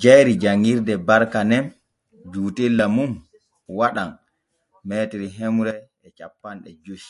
Jayri 0.00 0.34
janŋirde 0.42 0.94
Barka 1.06 1.40
nen 1.50 1.64
juutella 2.32 2.86
mum 2.96 3.12
waɗan 3.78 4.10
m 4.86 4.88
hemre 5.36 5.72
e 6.06 6.08
cappanɗe 6.16 6.70
joy. 6.84 7.02